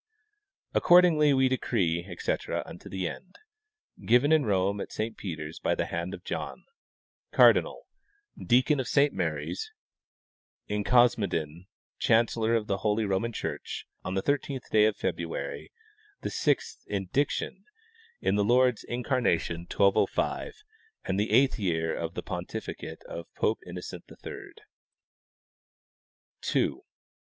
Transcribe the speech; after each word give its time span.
Accordingly 0.73 1.31
we 1.31 1.47
decree, 1.47 2.05
etc, 2.09 2.63
unto 2.65 2.89
the 2.89 3.07
end. 3.07 3.37
Given 4.03 4.31
in 4.31 4.47
Rome, 4.47 4.81
at 4.81 4.91
Saint 4.91 5.15
Peter's, 5.15 5.59
by 5.59 5.75
the 5.75 5.85
hand 5.85 6.15
of 6.15 6.23
John, 6.23 6.65
cardinal, 7.31 7.85
deacon 8.43 8.79
of 8.79 8.87
Saint 8.87 9.13
Mary's, 9.13 9.71
in 10.65 10.83
Cosmedin, 10.83 11.67
chancellor 11.99 12.55
of 12.55 12.65
the 12.65 12.77
holy 12.79 13.05
Roman 13.05 13.31
church, 13.31 13.85
on 14.03 14.15
the 14.15 14.23
13th 14.23 14.71
day 14.71 14.85
of 14.85 14.97
February, 14.97 15.71
the 16.21 16.31
sixth 16.31 16.83
indic 16.89 17.29
tion, 17.29 17.65
in 18.21 18.33
the 18.37 18.41
year 18.41 18.41
of 18.41 18.47
the 18.47 18.53
Lord's 18.55 18.83
incarnation 18.85 19.67
1205, 19.69 20.63
and 21.05 21.19
the 21.19 21.29
8th 21.29 21.59
year 21.59 21.95
of 21.95 22.15
the 22.15 22.23
pontificate 22.23 23.03
of 23.03 23.31
Pope 23.35 23.59
Innocent 23.67 24.05
III. 24.25 24.41